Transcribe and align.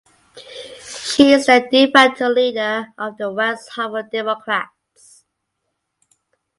She 0.83 1.31
is 1.31 1.45
the 1.45 1.67
de 1.69 1.91
facto 1.91 2.27
leader 2.27 2.87
of 2.97 3.17
the 3.17 3.31
West 3.31 3.69
Hartford 3.75 4.09
Democrats. 4.09 5.25